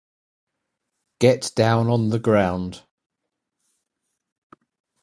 [1.19, 2.81] Get down on the ground.